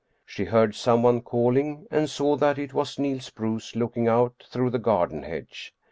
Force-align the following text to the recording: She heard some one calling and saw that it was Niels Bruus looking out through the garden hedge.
She 0.25 0.45
heard 0.45 0.73
some 0.73 1.03
one 1.03 1.21
calling 1.21 1.85
and 1.91 2.09
saw 2.09 2.35
that 2.37 2.57
it 2.57 2.73
was 2.73 2.97
Niels 2.97 3.29
Bruus 3.29 3.75
looking 3.75 4.07
out 4.07 4.47
through 4.49 4.71
the 4.71 4.79
garden 4.79 5.21
hedge. 5.21 5.75